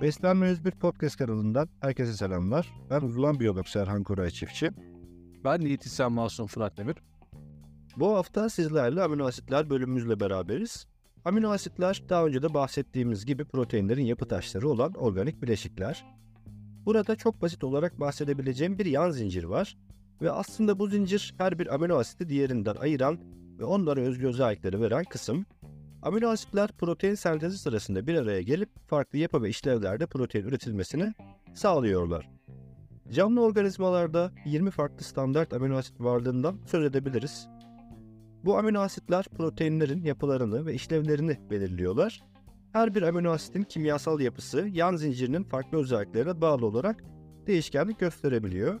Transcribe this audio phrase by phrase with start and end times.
[0.00, 2.72] Beslenme 101 Podcast kanalından herkese selamlar.
[2.90, 4.70] Ben uzman biyolog Serhan Koray Çiftçi.
[5.44, 6.96] Ben diyetisyen Masum Fırat Demir.
[7.96, 10.86] Bu hafta sizlerle amino asitler bölümümüzle beraberiz.
[11.24, 16.04] Amino asitler daha önce de bahsettiğimiz gibi proteinlerin yapı taşları olan organik bileşikler.
[16.86, 19.76] Burada çok basit olarak bahsedebileceğim bir yan zincir var.
[20.22, 23.20] Ve aslında bu zincir her bir amino asiti diğerinden ayıran
[23.58, 25.46] ve onlara özgü özellikleri veren kısım.
[26.02, 31.14] Amino asitler protein sentezi sırasında bir araya gelip farklı yapı ve işlevlerde protein üretilmesini
[31.54, 32.30] sağlıyorlar.
[33.12, 37.48] Canlı organizmalarda 20 farklı standart amino asit varlığından söz edebiliriz.
[38.44, 42.22] Bu amino asitler proteinlerin yapılarını ve işlevlerini belirliyorlar.
[42.72, 47.04] Her bir amino asitin kimyasal yapısı yan zincirinin farklı özelliklerine bağlı olarak
[47.46, 48.80] değişkenlik gösterebiliyor.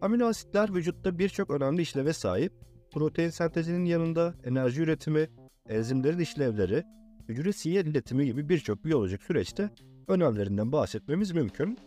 [0.00, 2.52] Amino asitler vücutta birçok önemli işleve sahip.
[2.92, 5.28] Protein sentezinin yanında enerji üretimi,
[5.68, 6.84] enzimlerin işlevleri,
[7.28, 9.70] hücre sinyal iletimi gibi birçok biyolojik süreçte
[10.08, 11.78] önemlerinden bahsetmemiz mümkün.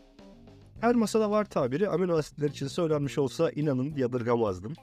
[0.82, 4.74] Her masada var tabiri amino asitler için söylenmiş olsa inanın yadırgamazdım.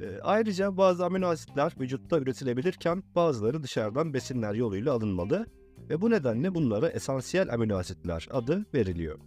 [0.00, 5.46] E, ayrıca bazı amino asitler vücutta üretilebilirken bazıları dışarıdan besinler yoluyla alınmalı
[5.90, 9.18] ve bu nedenle bunlara esansiyel amino asitler adı veriliyor.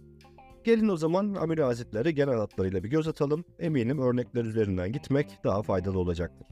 [0.64, 3.44] Gelin o zaman amino asitleri genel adlarıyla bir göz atalım.
[3.58, 6.46] Eminim örnekler üzerinden gitmek daha faydalı olacaktır.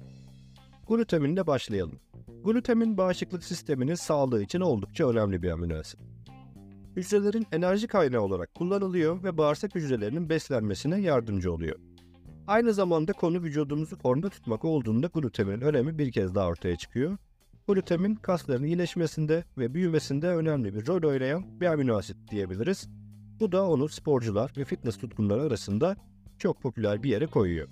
[0.89, 2.01] Glutaminle başlayalım.
[2.45, 6.01] Glutamin bağışıklık sisteminin sağlığı için oldukça önemli bir amino asit.
[6.97, 11.77] Hücrelerin enerji kaynağı olarak kullanılıyor ve bağırsak hücrelerinin beslenmesine yardımcı oluyor.
[12.47, 17.17] Aynı zamanda konu vücudumuzu formda tutmak olduğunda glutaminin önemi bir kez daha ortaya çıkıyor.
[17.69, 22.89] Glutamin kasların iyileşmesinde ve büyümesinde önemli bir rol oynayan bir amino asit diyebiliriz.
[23.41, 25.97] Bu da onu sporcular ve fitness tutkunları arasında
[26.39, 27.69] çok popüler bir yere koyuyor.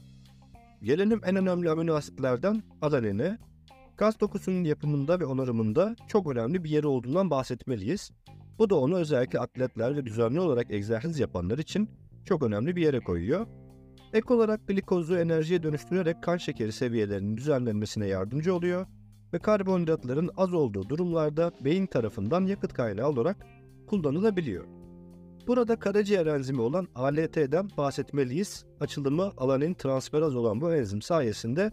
[0.82, 3.38] Gelelim en önemli amino asitlerden adenine.
[3.98, 8.10] Kas dokusunun yapımında ve onarımında çok önemli bir yeri olduğundan bahsetmeliyiz.
[8.58, 11.90] Bu da onu özellikle atletler ve düzenli olarak egzersiz yapanlar için
[12.24, 13.46] çok önemli bir yere koyuyor.
[14.12, 18.86] Ek olarak glikozu enerjiye dönüştürerek kan şekeri seviyelerinin düzenlenmesine yardımcı oluyor
[19.32, 23.46] ve karbonhidratların az olduğu durumlarda beyin tarafından yakıt kaynağı olarak
[23.86, 24.64] kullanılabiliyor.
[25.46, 28.64] Burada karaciğer enzimi olan ALT'den bahsetmeliyiz.
[28.80, 31.70] Açılımı alanin transferaz olan bu enzim sayesinde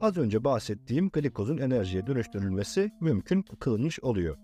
[0.00, 4.36] az önce bahsettiğim glikozun enerjiye dönüştürülmesi mümkün kılınmış oluyor.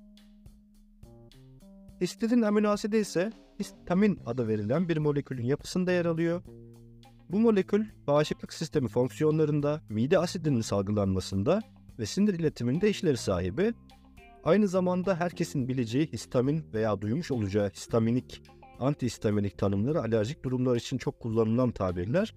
[2.00, 6.42] Histidin amino asidi ise histamin adı verilen bir molekülün yapısında yer alıyor.
[7.30, 11.60] Bu molekül bağışıklık sistemi fonksiyonlarında, mide asidinin salgılanmasında
[11.98, 13.74] ve sinir iletiminde işleri sahibi.
[14.44, 18.42] Aynı zamanda herkesin bileceği histamin veya duymuş olacağı histaminik,
[18.78, 22.34] antihistaminik tanımları alerjik durumlar için çok kullanılan tabirler.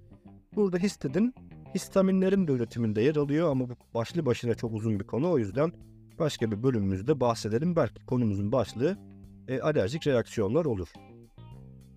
[0.56, 1.34] Burada histidin
[1.76, 5.72] histaminlerin de üretiminde yer alıyor ama bu başlı başına çok uzun bir konu o yüzden
[6.20, 7.76] başka bir bölümümüzde bahsedelim.
[7.76, 8.98] Belki konumuzun başlığı
[9.48, 10.88] e, alerjik reaksiyonlar olur.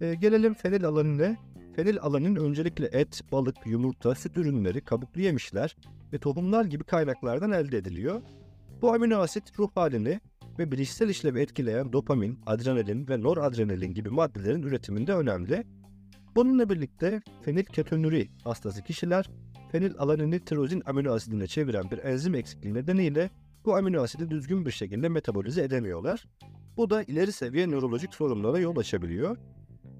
[0.00, 1.36] E, gelelim fenil alanine.
[1.76, 5.76] Fenil alanin öncelikle et, balık, yumurta, süt ürünleri, kabuklu yemişler
[6.12, 8.22] ve tohumlar gibi kaynaklardan elde ediliyor.
[8.82, 10.20] Bu amino asit ruh halini
[10.58, 15.64] ve bilişsel işlevi etkileyen dopamin, adrenalin ve noradrenalin gibi maddelerin üretiminde önemli.
[16.36, 19.30] Bununla birlikte fenilketonuri hastası kişiler
[19.72, 23.30] fenil alanini tirozin amino asidine çeviren bir enzim eksikliği nedeniyle
[23.64, 26.24] bu amino asidi düzgün bir şekilde metabolize edemiyorlar.
[26.76, 29.36] Bu da ileri seviye nörolojik sorunlara yol açabiliyor.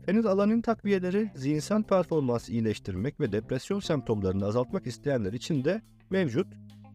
[0.07, 6.47] Fenilalanin takviyeleri zihinsel performansı iyileştirmek ve depresyon semptomlarını azaltmak isteyenler için de mevcut.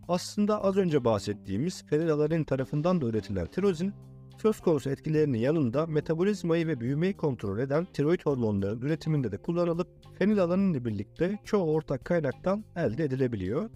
[0.07, 3.93] Aslında az önce bahsettiğimiz fenilalanin tarafından da üretilen tirozin,
[4.37, 9.87] söz konusu etkilerinin yanında metabolizmayı ve büyümeyi kontrol eden tiroid hormonlarının üretiminde de kullanılıp
[10.19, 13.69] fenilalanin ile birlikte çoğu ortak kaynaktan elde edilebiliyor.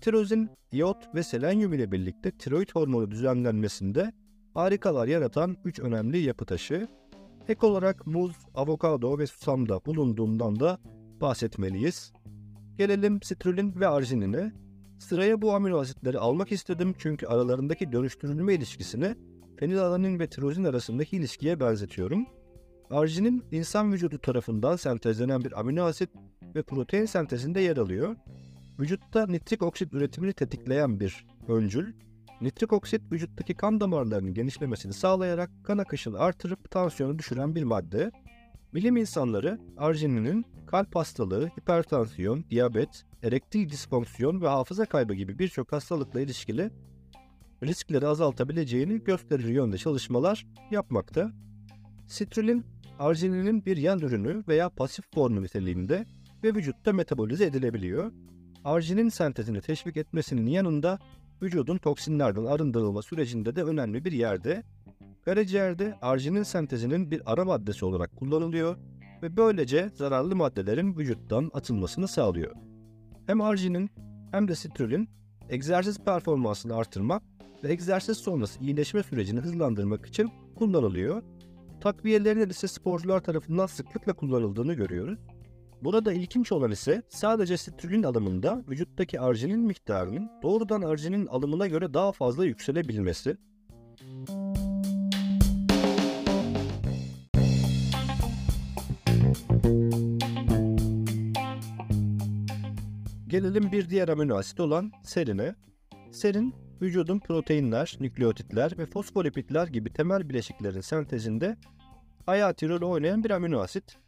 [0.00, 4.12] Tirozin, iot ve selenyum ile birlikte tiroid hormonu düzenlenmesinde
[4.54, 6.88] harikalar yaratan 3 önemli yapı taşı.
[7.48, 10.78] Ek olarak muz, avokado ve susamda bulunduğundan da
[11.20, 12.12] bahsetmeliyiz.
[12.78, 14.52] Gelelim sitrulin ve arginine.
[14.98, 19.14] Sıraya bu amino asitleri almak istedim çünkü aralarındaki dönüştürülme ilişkisini
[19.60, 22.26] fenilalanin ve tirozin arasındaki ilişkiye benzetiyorum.
[22.90, 26.10] Arginin insan vücudu tarafından sentezlenen bir amino asit
[26.54, 28.16] ve protein sentezinde yer alıyor.
[28.78, 31.92] Vücutta nitrik oksit üretimini tetikleyen bir öncül
[32.40, 38.10] Nitrik oksit vücuttaki kan damarlarının genişlemesini sağlayarak kan akışını artırıp tansiyonu düşüren bir madde.
[38.74, 46.20] Bilim insanları argininin kalp hastalığı, hipertansiyon, diyabet, erektil disfonksiyon ve hafıza kaybı gibi birçok hastalıkla
[46.20, 46.70] ilişkili
[47.62, 51.32] riskleri azaltabileceğini gösterir yönde çalışmalar yapmakta.
[52.06, 52.64] Sitrulin,
[52.98, 56.06] argininin bir yan ürünü veya pasif formu niteliğinde
[56.44, 58.12] ve vücutta metabolize edilebiliyor.
[58.64, 60.98] Arginin sentezini teşvik etmesinin yanında
[61.42, 64.62] vücudun toksinlerden arındırılma sürecinde de önemli bir yerde.
[65.24, 68.76] Karaciğerde arginin sentezinin bir ara maddesi olarak kullanılıyor
[69.22, 72.56] ve böylece zararlı maddelerin vücuttan atılmasını sağlıyor.
[73.26, 73.90] Hem arginin
[74.30, 75.08] hem de sitrulin
[75.48, 77.22] egzersiz performansını artırmak
[77.64, 81.22] ve egzersiz sonrası iyileşme sürecini hızlandırmak için kullanılıyor.
[81.80, 85.18] Takviyelerin ise sporcular tarafından sıklıkla kullanıldığını görüyoruz.
[85.82, 92.12] Burada ilginç olan ise sadece sitrulin alımında vücuttaki arginin miktarının doğrudan arginin alımına göre daha
[92.12, 93.36] fazla yükselebilmesi.
[103.28, 105.54] Gelelim bir diğer amino asit olan serine.
[106.12, 111.56] Serin, vücudun proteinler, nükleotitler ve fosfolipidler gibi temel bileşiklerin sentezinde
[112.26, 113.98] hayati rol oynayan bir amino asit.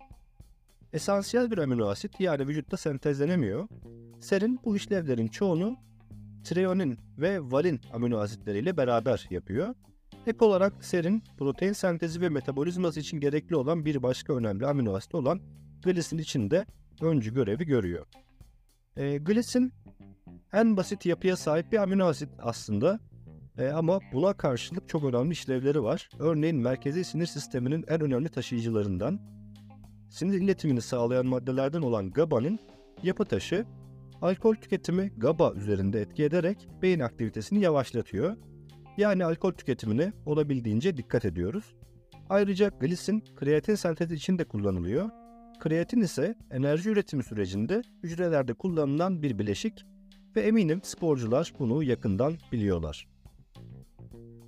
[0.93, 3.69] Esansiyel bir amino asit yani vücutta sentezlenemiyor.
[4.21, 5.77] Serin bu işlevlerin çoğunu
[6.45, 9.75] treonin ve valin amino asitleriyle beraber yapıyor.
[10.27, 15.15] Ek olarak serin, protein sentezi ve metabolizması için gerekli olan bir başka önemli amino asit
[15.15, 15.41] olan
[15.85, 16.67] glisin içinde
[17.01, 18.07] öncü görevi görüyor.
[18.97, 19.73] E, glisin
[20.53, 23.01] en basit yapıya sahip bir amino asit aslında.
[23.59, 26.09] E, ama buna karşılık çok önemli işlevleri var.
[26.19, 29.21] Örneğin merkezi sinir sisteminin en önemli taşıyıcılarından
[30.11, 32.59] sinir iletimini sağlayan maddelerden olan GABA'nın
[33.03, 33.65] yapı taşı,
[34.23, 38.37] alkol tüketimi GABA üzerinde etki ederek beyin aktivitesini yavaşlatıyor.
[38.97, 41.75] Yani alkol tüketimine olabildiğince dikkat ediyoruz.
[42.29, 45.11] Ayrıca glisin kreatin sentezi için de kullanılıyor.
[45.61, 49.85] Kreatin ise enerji üretimi sürecinde hücrelerde kullanılan bir bileşik
[50.37, 53.09] ve eminim sporcular bunu yakından biliyorlar.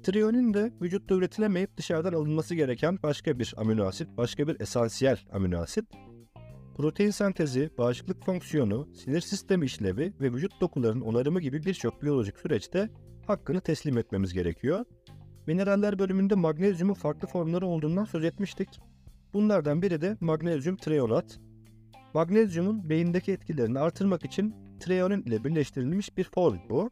[0.03, 5.59] Trionin de vücutta üretilemeyip dışarıdan alınması gereken başka bir amino asit, başka bir esansiyel amino
[5.59, 5.85] asit.
[6.77, 12.91] Protein sentezi, bağışıklık fonksiyonu, sinir sistemi işlevi ve vücut dokularının onarımı gibi birçok biyolojik süreçte
[13.27, 14.85] hakkını teslim etmemiz gerekiyor.
[15.47, 18.69] Mineraller bölümünde magnezyumun farklı formları olduğundan söz etmiştik.
[19.35, 21.41] Bunlardan biri de magnezyum treonat.
[22.15, 26.91] Magnezyumun beyindeki etkilerini artırmak için treonin ile birleştirilmiş bir form bu.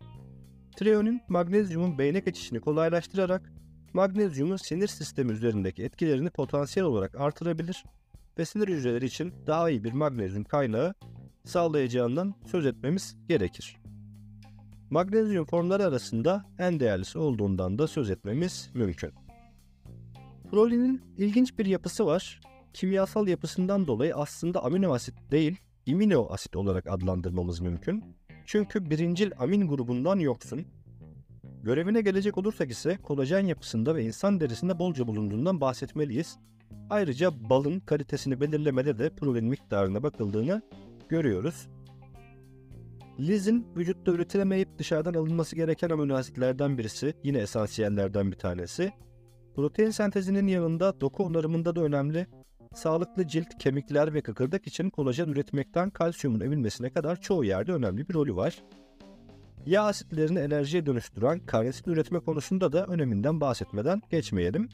[0.76, 3.52] Treonin magnezyumun beyne geçişini kolaylaştırarak
[3.92, 7.84] magnezyumun sinir sistemi üzerindeki etkilerini potansiyel olarak artırabilir
[8.38, 10.94] ve sinir hücreleri için daha iyi bir magnezyum kaynağı
[11.44, 13.76] sağlayacağından söz etmemiz gerekir.
[14.90, 19.12] Magnezyum formları arasında en değerlisi olduğundan da söz etmemiz mümkün.
[20.50, 22.40] Prolinin ilginç bir yapısı var.
[22.72, 25.56] Kimyasal yapısından dolayı aslında amino asit değil,
[25.86, 28.04] imino asit olarak adlandırmamız mümkün.
[28.46, 30.66] Çünkü birincil amin grubundan yoksun.
[31.62, 36.38] Görevine gelecek olursak ise kolajen yapısında ve insan derisinde bolca bulunduğundan bahsetmeliyiz.
[36.90, 40.62] Ayrıca balın kalitesini belirlemede de prolin miktarına bakıldığını
[41.08, 41.68] görüyoruz.
[43.20, 48.92] Lizin vücutta üretilemeyip dışarıdan alınması gereken amino asitlerden birisi, yine esansiyellerden bir tanesi.
[49.54, 52.26] Protein sentezinin yanında doku onarımında da önemli.
[52.74, 58.14] Sağlıklı cilt, kemikler ve kıkırdak için kolajen üretmekten kalsiyumun emilmesine kadar çoğu yerde önemli bir
[58.14, 58.62] rolü var.
[59.66, 64.68] Yağ asitlerini enerjiye dönüştüren karnitin üretme konusunda da öneminden bahsetmeden geçmeyelim.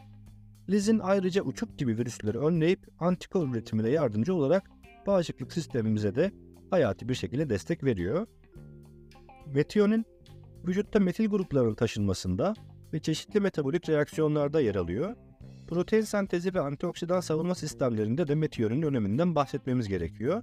[0.69, 4.71] Lizin ayrıca uçuk gibi virüsleri önleyip antikor üretimine yardımcı olarak
[5.07, 6.33] bağışıklık sistemimize de
[6.71, 8.27] hayati bir şekilde destek veriyor.
[9.47, 10.05] Metionin
[10.67, 12.55] vücutta metil gruplarının taşınmasında
[12.93, 15.17] ve çeşitli metabolik reaksiyonlarda yer alıyor.
[15.69, 20.43] Protein sentezi ve antioksidan savunma sistemlerinde de metionin öneminden bahsetmemiz gerekiyor.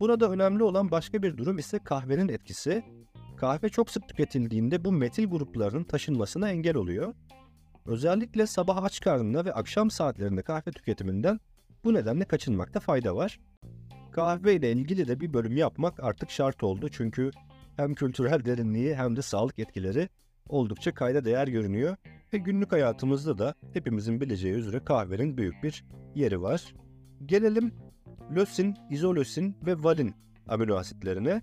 [0.00, 2.84] Burada önemli olan başka bir durum ise kahvenin etkisi.
[3.36, 7.14] Kahve çok sık tüketildiğinde bu metil gruplarının taşınmasına engel oluyor.
[7.86, 11.40] Özellikle sabah aç karnına ve akşam saatlerinde kahve tüketiminden
[11.84, 13.40] bu nedenle kaçınmakta fayda var.
[14.12, 17.30] Kahve ile ilgili de bir bölüm yapmak artık şart oldu çünkü
[17.76, 20.08] hem kültürel derinliği hem de sağlık etkileri
[20.48, 21.96] oldukça kayda değer görünüyor
[22.32, 25.84] ve günlük hayatımızda da hepimizin bileceği üzere kahvenin büyük bir
[26.14, 26.74] yeri var.
[27.26, 27.72] Gelelim
[28.36, 30.14] lösin, izolösin ve valin
[30.48, 31.42] amino asitlerine.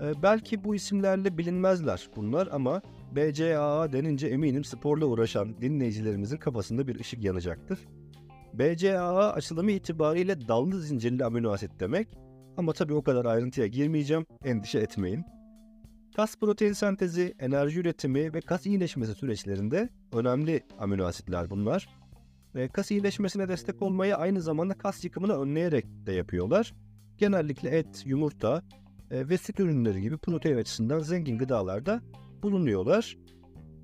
[0.00, 7.00] Ee, belki bu isimlerle bilinmezler bunlar ama BCAA denince eminim sporla uğraşan dinleyicilerimizin kafasında bir
[7.00, 7.78] ışık yanacaktır.
[8.54, 12.08] BCAA açılımı itibariyle dallı zincirli amino asit demek
[12.56, 15.24] ama tabii o kadar ayrıntıya girmeyeceğim, endişe etmeyin.
[16.16, 21.88] Kas protein sentezi, enerji üretimi ve kas iyileşmesi süreçlerinde önemli amino asitler bunlar.
[22.54, 26.74] Ve kas iyileşmesine destek olmayı aynı zamanda kas yıkımını önleyerek de yapıyorlar.
[27.18, 28.62] Genellikle et, yumurta
[29.10, 32.00] e, ve süt ürünleri gibi protein açısından zengin gıdalarda
[32.42, 33.16] bulunuyorlar.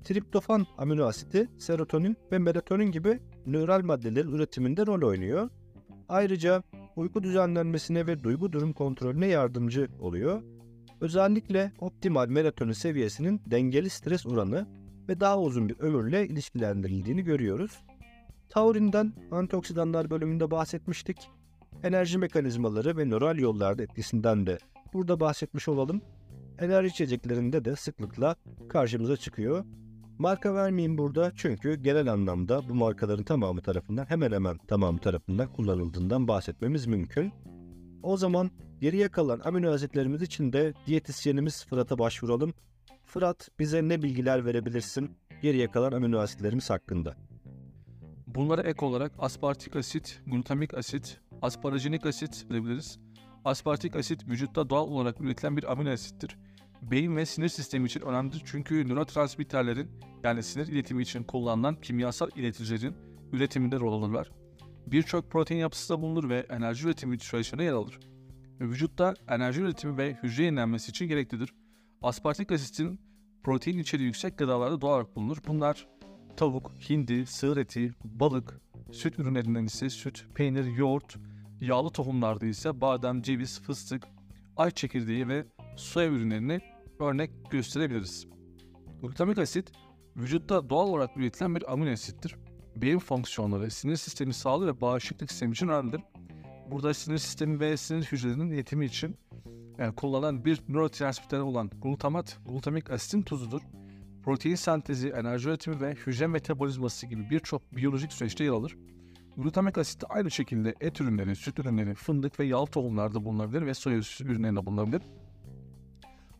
[0.03, 5.49] Triptofan amino asiti, serotonin ve melatonin gibi nöral maddelerin üretiminde rol oynuyor.
[6.09, 6.63] Ayrıca
[6.95, 10.43] uyku düzenlenmesine ve duygu durum kontrolüne yardımcı oluyor.
[11.03, 14.67] Özellikle optimal melatonin seviyesinin dengeli stres oranı
[15.09, 17.83] ve daha uzun bir ömürle ilişkilendirildiğini görüyoruz.
[18.49, 21.17] Taurinden antioksidanlar bölümünde bahsetmiştik.
[21.83, 24.57] Enerji mekanizmaları ve nöral yollarda etkisinden de
[24.93, 26.01] burada bahsetmiş olalım.
[26.59, 28.35] Enerji içeceklerinde de sıklıkla
[28.69, 29.65] karşımıza çıkıyor.
[30.17, 36.27] Marka vermeyeyim burada çünkü genel anlamda bu markaların tamamı tarafından hemen hemen tamamı tarafından kullanıldığından
[36.27, 37.33] bahsetmemiz mümkün.
[38.03, 42.53] O zaman geriye kalan amino asitlerimiz için de diyetisyenimiz Fırat'a başvuralım.
[43.05, 47.15] Fırat bize ne bilgiler verebilirsin geriye kalan amino asitlerimiz hakkında?
[48.27, 52.99] Bunlara ek olarak aspartik asit, glutamik asit, asparajinik asit verebiliriz.
[53.45, 56.37] Aspartik asit vücutta doğal olarak üretilen bir amino asittir.
[56.81, 59.91] Beyin ve sinir sistemi için önemlidir çünkü nörotransmitterlerin
[60.23, 62.95] yani sinir iletimi için kullanılan kimyasal ileticilerin
[63.31, 64.31] üretiminde rol alırlar.
[64.87, 67.99] Birçok protein yapısı da bulunur ve enerji üretimi süreçlerine yer alır.
[68.59, 71.53] Vücutta enerji üretimi ve hücre yenilenmesi için gereklidir.
[72.01, 72.99] Aspartik asitin
[73.43, 75.37] protein içeriği yüksek gıdalarda doğal olarak bulunur.
[75.47, 75.87] Bunlar
[76.37, 78.61] tavuk, hindi, sığır eti, balık,
[78.91, 81.17] süt ürünlerinden ise süt, peynir, yoğurt,
[81.61, 84.03] yağlı tohumlarda ise badem, ceviz, fıstık,
[84.57, 85.45] ay çekirdeği ve
[85.77, 86.59] soya ürünlerini
[86.99, 88.27] örnek gösterebiliriz.
[89.01, 89.71] Glutamik asit
[90.17, 92.35] vücutta doğal olarak üretilen bir amino asittir.
[92.75, 96.01] Beyin fonksiyonları, sinir sistemi sağlığı ve bağışıklık sistemi için önemlidir.
[96.71, 99.17] Burada sinir sistemi ve sinir hücrelerinin iletimi için
[99.77, 103.61] yani kullanılan bir nörotransmitter olan glutamat, glutamik asitin tuzudur.
[104.23, 108.77] Protein sentezi, enerji üretimi ve hücre metabolizması gibi birçok biyolojik süreçte yer alır.
[109.37, 113.73] Glutamik asit de aynı şekilde et ürünleri, süt ürünleri, fındık ve yağlı tohumlarda bulunabilir ve
[113.73, 115.01] soya ürünlerinde bulunabilir.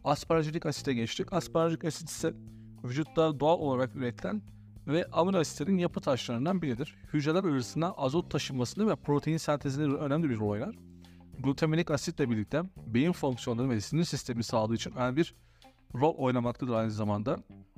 [0.03, 1.33] Asparajilik asite geçtik.
[1.33, 2.33] Asparajilik asit ise
[2.83, 4.41] vücutta doğal olarak üretilen
[4.87, 6.95] ve amino asitlerin yapı taşlarından biridir.
[7.13, 10.75] Hücreler arasında azot taşınmasında ve protein sentezinde önemli bir rol oynar.
[11.39, 15.35] Glutaminik asitle birlikte beyin fonksiyonları ve sinir sistemi sağlığı için önemli bir
[15.95, 17.37] rol oynamaktadır aynı zamanda.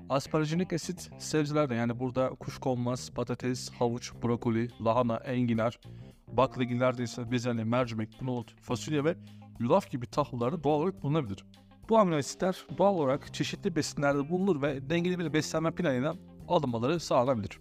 [0.09, 5.79] Asparajinik asit sebzelerde yani burada kuşkonmaz, patates, havuç, brokoli, lahana, enginar,
[6.27, 9.15] baklagillerde ise bezelye, mercimek, nohut, fasulye ve
[9.59, 11.45] yulaf gibi tahıllarda doğal olarak bulunabilir.
[11.89, 16.15] Bu amino asitler doğal olarak çeşitli besinlerde bulunur ve dengeli bir beslenme planıyla
[16.47, 17.59] alınmaları sağlanabilir.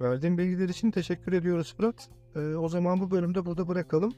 [0.00, 2.08] Verdiğin bilgiler için teşekkür ediyoruz Fırat.
[2.36, 4.12] Ee, o zaman bu bölümde burada bırakalım.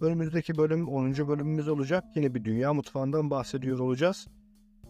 [0.00, 1.28] Önümüzdeki bölüm 10.
[1.28, 2.04] bölümümüz olacak.
[2.14, 4.26] Yine bir dünya mutfağından bahsediyor olacağız.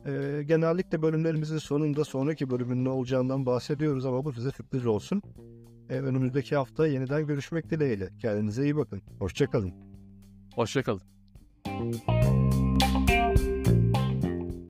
[0.07, 5.23] Ee, genellikle bölümlerimizin sonunda sonraki bölümün ne olacağından bahsediyoruz ama bu size sürpriz olsun.
[5.91, 8.11] Ee, önümüzdeki hafta yeniden görüşmek dileğiyle.
[8.21, 9.03] Kendinize iyi bakın.
[9.19, 9.73] Hoşçakalın.
[10.55, 11.03] Hoşçakalın.